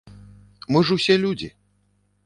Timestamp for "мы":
0.75-0.81